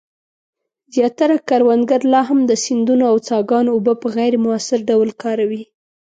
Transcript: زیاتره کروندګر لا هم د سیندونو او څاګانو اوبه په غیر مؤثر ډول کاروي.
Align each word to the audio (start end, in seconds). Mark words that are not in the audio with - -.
زیاتره 0.95 1.35
کروندګر 1.49 2.01
لا 2.13 2.21
هم 2.29 2.39
د 2.45 2.51
سیندونو 2.65 3.03
او 3.11 3.15
څاګانو 3.27 3.69
اوبه 3.75 3.93
په 4.01 4.07
غیر 4.15 4.33
مؤثر 4.45 4.79
ډول 4.89 5.09
کاروي. 5.23 5.63